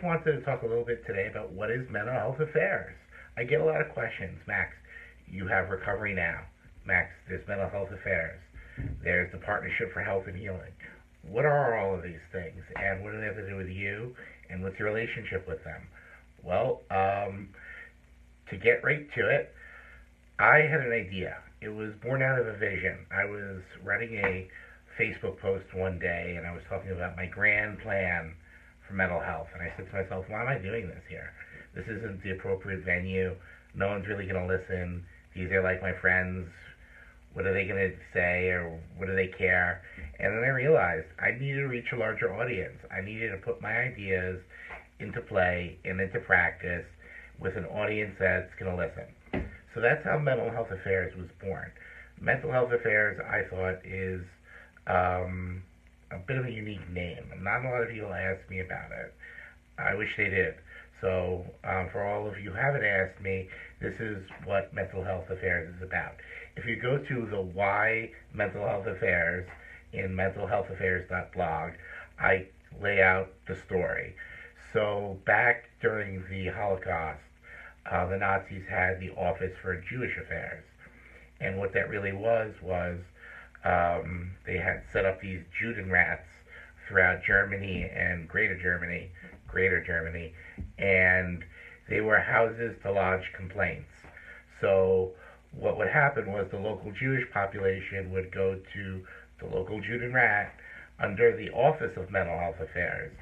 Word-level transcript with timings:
wanted 0.00 0.32
to 0.32 0.40
talk 0.42 0.62
a 0.62 0.66
little 0.66 0.84
bit 0.84 1.04
today 1.06 1.28
about 1.30 1.52
what 1.52 1.70
is 1.70 1.88
mental 1.90 2.14
health 2.14 2.40
affairs. 2.40 2.94
I 3.36 3.44
get 3.44 3.60
a 3.60 3.64
lot 3.64 3.80
of 3.80 3.88
questions. 3.92 4.38
Max, 4.46 4.72
you 5.26 5.46
have 5.48 5.70
Recovery 5.70 6.14
Now. 6.14 6.40
Max, 6.86 7.10
there's 7.28 7.46
mental 7.48 7.68
health 7.68 7.90
affairs. 7.90 8.38
There's 9.02 9.30
the 9.32 9.38
Partnership 9.38 9.92
for 9.92 10.00
Health 10.00 10.24
and 10.26 10.36
Healing. 10.36 10.72
What 11.22 11.44
are 11.44 11.78
all 11.78 11.94
of 11.94 12.02
these 12.02 12.22
things, 12.32 12.62
and 12.76 13.02
what 13.02 13.12
do 13.12 13.20
they 13.20 13.26
have 13.26 13.36
to 13.36 13.48
do 13.48 13.56
with 13.56 13.68
you, 13.68 14.14
and 14.50 14.62
what's 14.62 14.78
your 14.78 14.92
relationship 14.92 15.46
with 15.46 15.62
them? 15.64 15.82
Well, 16.42 16.82
um, 16.90 17.48
to 18.50 18.56
get 18.56 18.82
right 18.82 19.06
to 19.14 19.28
it, 19.28 19.54
I 20.38 20.66
had 20.68 20.80
an 20.80 20.92
idea. 20.92 21.38
It 21.60 21.68
was 21.68 21.92
born 22.02 22.22
out 22.22 22.38
of 22.38 22.46
a 22.46 22.56
vision. 22.56 23.06
I 23.10 23.24
was 23.24 23.62
writing 23.84 24.14
a 24.16 24.48
Facebook 24.98 25.38
post 25.40 25.64
one 25.74 25.98
day, 25.98 26.34
and 26.36 26.46
I 26.46 26.52
was 26.52 26.62
talking 26.68 26.90
about 26.90 27.16
my 27.16 27.26
grand 27.26 27.78
plan 27.80 28.34
for 28.92 28.96
mental 28.96 29.20
health. 29.20 29.48
And 29.54 29.62
I 29.62 29.72
said 29.76 29.88
to 29.90 30.02
myself, 30.02 30.24
why 30.28 30.42
am 30.42 30.48
I 30.48 30.58
doing 30.58 30.86
this 30.86 31.02
here? 31.08 31.32
This 31.74 31.84
isn't 31.88 32.22
the 32.22 32.32
appropriate 32.32 32.84
venue. 32.84 33.34
No 33.74 33.88
one's 33.88 34.06
really 34.06 34.26
going 34.26 34.46
to 34.46 34.46
listen. 34.46 35.04
These 35.34 35.50
are 35.50 35.62
like 35.62 35.80
my 35.80 35.92
friends. 36.00 36.46
What 37.32 37.46
are 37.46 37.54
they 37.54 37.64
going 37.64 37.80
to 37.80 37.96
say 38.12 38.52
or 38.52 38.78
what 38.98 39.06
do 39.06 39.16
they 39.16 39.28
care? 39.28 39.80
And 40.20 40.36
then 40.36 40.44
I 40.44 40.52
realized 40.52 41.06
I 41.18 41.32
needed 41.32 41.64
to 41.64 41.68
reach 41.68 41.88
a 41.92 41.96
larger 41.96 42.34
audience. 42.36 42.76
I 42.92 43.00
needed 43.00 43.30
to 43.30 43.38
put 43.38 43.62
my 43.62 43.72
ideas 43.72 44.38
into 45.00 45.22
play 45.22 45.78
and 45.86 45.98
into 45.98 46.20
practice 46.20 46.84
with 47.40 47.56
an 47.56 47.64
audience 47.64 48.14
that's 48.20 48.52
going 48.60 48.76
to 48.76 48.76
listen. 48.76 49.08
So 49.74 49.80
that's 49.80 50.04
how 50.04 50.18
Mental 50.18 50.50
Health 50.50 50.68
Affairs 50.70 51.16
was 51.16 51.28
born. 51.40 51.72
Mental 52.20 52.52
Health 52.52 52.70
Affairs, 52.70 53.18
I 53.24 53.48
thought, 53.48 53.80
is 53.86 54.20
um, 54.86 55.62
a 56.12 56.18
bit 56.18 56.36
of 56.36 56.46
a 56.46 56.50
unique 56.50 56.88
name. 56.90 57.24
Not 57.40 57.64
a 57.64 57.68
lot 57.68 57.82
of 57.82 57.88
people 57.88 58.12
ask 58.12 58.48
me 58.50 58.60
about 58.60 58.92
it. 58.92 59.14
I 59.78 59.94
wish 59.94 60.16
they 60.16 60.28
did. 60.28 60.54
So, 61.00 61.44
um, 61.64 61.88
for 61.90 62.06
all 62.06 62.28
of 62.28 62.38
you 62.38 62.50
who 62.50 62.56
haven't 62.56 62.84
asked 62.84 63.20
me, 63.20 63.48
this 63.80 63.98
is 63.98 64.22
what 64.44 64.72
Mental 64.72 65.02
Health 65.02 65.30
Affairs 65.30 65.74
is 65.74 65.82
about. 65.82 66.14
If 66.56 66.66
you 66.66 66.76
go 66.76 66.98
to 66.98 67.26
the 67.26 67.40
Why 67.40 68.10
Mental 68.32 68.64
Health 68.64 68.86
Affairs 68.86 69.48
in 69.92 70.14
mentalhealthaffairs.blog, 70.14 71.72
I 72.20 72.46
lay 72.80 73.02
out 73.02 73.32
the 73.48 73.56
story. 73.56 74.14
So, 74.72 75.18
back 75.24 75.64
during 75.80 76.24
the 76.30 76.48
Holocaust, 76.48 77.20
uh, 77.90 78.06
the 78.06 78.18
Nazis 78.18 78.66
had 78.68 79.00
the 79.00 79.10
Office 79.10 79.56
for 79.60 79.76
Jewish 79.80 80.16
Affairs. 80.16 80.64
And 81.40 81.58
what 81.58 81.72
that 81.72 81.88
really 81.88 82.12
was 82.12 82.54
was 82.62 82.98
um, 83.64 84.32
they 84.44 84.58
had 84.58 84.82
set 84.92 85.04
up 85.04 85.20
these 85.20 85.42
Judenrats 85.60 86.26
throughout 86.86 87.22
Germany 87.22 87.90
and 87.94 88.28
Greater 88.28 88.60
Germany, 88.60 89.10
Greater 89.46 89.82
Germany, 89.84 90.34
and 90.78 91.44
they 91.88 92.00
were 92.00 92.18
houses 92.18 92.74
to 92.82 92.90
lodge 92.90 93.30
complaints. 93.34 93.90
So 94.60 95.12
what 95.52 95.76
would 95.78 95.88
happen 95.88 96.32
was 96.32 96.48
the 96.50 96.58
local 96.58 96.92
Jewish 96.92 97.30
population 97.32 98.10
would 98.12 98.32
go 98.32 98.58
to 98.74 99.02
the 99.38 99.46
local 99.46 99.80
Judenrat 99.80 100.50
under 100.98 101.36
the 101.36 101.50
Office 101.50 101.96
of 101.96 102.10
Mental 102.10 102.38
Health 102.38 102.60
Affairs 102.60 103.12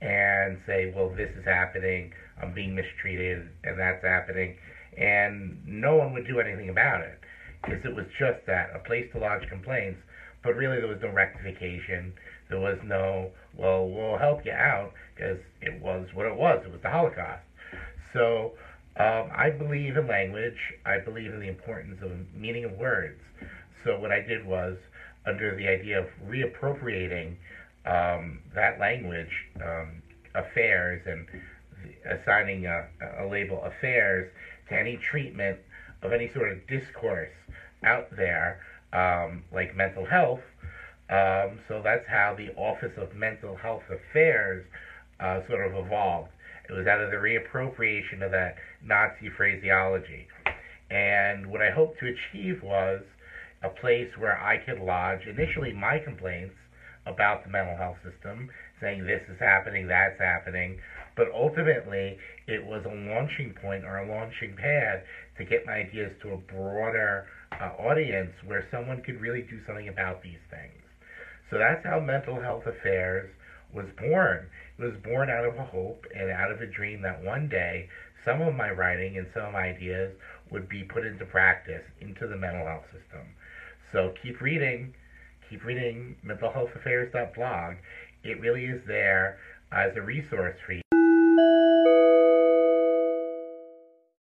and 0.00 0.58
say, 0.66 0.92
well, 0.94 1.10
this 1.10 1.30
is 1.36 1.44
happening, 1.44 2.12
I'm 2.40 2.52
being 2.54 2.74
mistreated, 2.74 3.48
and 3.64 3.78
that's 3.78 4.02
happening, 4.02 4.56
and 4.96 5.60
no 5.66 5.96
one 5.96 6.12
would 6.14 6.26
do 6.26 6.40
anything 6.40 6.70
about 6.70 7.02
it 7.02 7.20
because 7.62 7.84
it 7.84 7.94
was 7.94 8.06
just 8.18 8.46
that 8.46 8.70
a 8.74 8.78
place 8.80 9.10
to 9.12 9.18
lodge 9.18 9.46
complaints, 9.48 10.00
but 10.42 10.56
really 10.56 10.78
there 10.78 10.88
was 10.88 11.00
no 11.02 11.10
rectification. 11.10 12.12
There 12.48 12.60
was 12.60 12.78
no, 12.84 13.30
well, 13.56 13.88
we'll 13.88 14.18
help 14.18 14.44
you 14.44 14.52
out 14.52 14.92
because 15.14 15.38
it 15.60 15.80
was 15.80 16.06
what 16.14 16.26
it 16.26 16.34
was. 16.34 16.62
It 16.64 16.72
was 16.72 16.80
the 16.82 16.90
Holocaust. 16.90 17.42
So 18.12 18.52
um, 18.96 19.30
I 19.34 19.50
believe 19.50 19.96
in 19.96 20.06
language. 20.06 20.58
I 20.84 20.98
believe 20.98 21.32
in 21.32 21.40
the 21.40 21.48
importance 21.48 21.98
of 22.02 22.10
meaning 22.34 22.64
of 22.64 22.72
words. 22.72 23.20
So 23.84 23.98
what 23.98 24.10
I 24.10 24.20
did 24.20 24.44
was, 24.44 24.76
under 25.26 25.54
the 25.54 25.68
idea 25.68 26.00
of 26.00 26.06
reappropriating 26.26 27.36
um, 27.86 28.40
that 28.54 28.80
language, 28.80 29.30
um, 29.62 30.02
affairs, 30.34 31.02
and 31.06 31.26
assigning 32.04 32.66
a, 32.66 32.86
a 33.18 33.26
label 33.26 33.62
affairs 33.64 34.30
to 34.68 34.78
any 34.78 34.98
treatment 35.10 35.58
of 36.02 36.12
any 36.12 36.30
sort 36.32 36.50
of 36.50 36.66
discourse 36.66 37.30
out 37.84 38.08
there, 38.16 38.60
um, 38.92 39.44
like 39.52 39.76
mental 39.76 40.06
health. 40.06 40.40
Um, 41.08 41.58
so 41.68 41.80
that's 41.82 42.06
how 42.08 42.36
the 42.36 42.54
Office 42.54 42.92
of 42.96 43.14
Mental 43.14 43.56
Health 43.56 43.82
Affairs 43.90 44.64
uh, 45.18 45.40
sort 45.48 45.66
of 45.66 45.84
evolved. 45.84 46.30
It 46.68 46.72
was 46.72 46.86
out 46.86 47.00
of 47.00 47.10
the 47.10 47.16
reappropriation 47.16 48.22
of 48.24 48.30
that 48.30 48.54
Nazi 48.84 49.28
phraseology. 49.36 50.28
And 50.90 51.46
what 51.46 51.62
I 51.62 51.70
hoped 51.70 51.98
to 52.00 52.06
achieve 52.06 52.62
was 52.62 53.02
a 53.62 53.68
place 53.68 54.08
where 54.18 54.40
I 54.40 54.58
could 54.58 54.80
lodge 54.80 55.26
initially 55.26 55.72
my 55.72 55.98
complaints 55.98 56.54
about 57.06 57.44
the 57.44 57.50
mental 57.50 57.76
health 57.76 57.96
system, 58.04 58.48
saying 58.80 59.04
this 59.04 59.22
is 59.28 59.38
happening, 59.38 59.86
that's 59.86 60.18
happening, 60.18 60.78
but 61.16 61.28
ultimately 61.34 62.18
it 62.46 62.64
was 62.64 62.84
a 62.84 62.94
launching 63.12 63.52
point 63.60 63.84
or 63.84 63.98
a 63.98 64.08
launching 64.08 64.54
pad 64.56 65.02
to 65.36 65.44
get 65.44 65.66
my 65.66 65.84
ideas 65.84 66.12
to 66.22 66.32
a 66.32 66.36
broader 66.36 67.26
uh, 67.52 67.72
audience 67.78 68.32
where 68.44 68.66
someone 68.70 69.02
could 69.02 69.20
really 69.20 69.42
do 69.42 69.58
something 69.66 69.88
about 69.88 70.22
these 70.22 70.40
things. 70.50 70.82
So 71.50 71.58
that's 71.58 71.84
how 71.84 72.00
Mental 72.00 72.40
Health 72.40 72.66
Affairs 72.66 73.28
was 73.72 73.86
born. 73.98 74.46
It 74.78 74.82
was 74.82 74.96
born 75.02 75.30
out 75.30 75.44
of 75.44 75.58
a 75.58 75.64
hope 75.64 76.06
and 76.14 76.30
out 76.30 76.50
of 76.50 76.60
a 76.60 76.66
dream 76.66 77.02
that 77.02 77.22
one 77.22 77.48
day 77.48 77.88
some 78.24 78.40
of 78.40 78.54
my 78.54 78.70
writing 78.70 79.16
and 79.18 79.26
some 79.34 79.46
of 79.46 79.52
my 79.52 79.68
ideas 79.68 80.12
would 80.50 80.68
be 80.68 80.84
put 80.84 81.04
into 81.04 81.24
practice 81.24 81.82
into 82.00 82.26
the 82.26 82.36
mental 82.36 82.66
health 82.66 82.84
system. 82.92 83.34
So 83.92 84.14
keep 84.22 84.40
reading, 84.40 84.94
keep 85.50 85.64
reading 85.64 86.14
mentalhealthaffairs.blog. 86.24 87.74
It 88.22 88.40
really 88.40 88.66
is 88.66 88.80
there 88.86 89.38
as 89.72 89.96
a 89.96 90.00
resource 90.00 90.56
for 90.64 90.74
you. 90.74 90.89